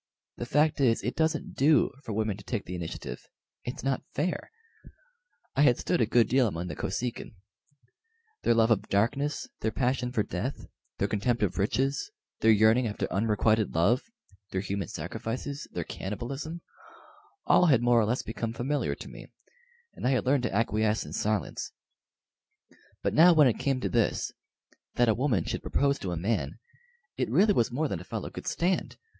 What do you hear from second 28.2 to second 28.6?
could